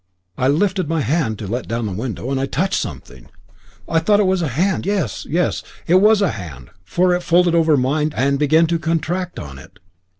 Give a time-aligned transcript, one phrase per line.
[0.35, 3.27] I lifted my hand to let down the window, and I touched something:
[3.87, 5.61] I thought it was a hand yes, yes!
[5.85, 9.77] it was a hand, for it folded over mine and began to contract on it.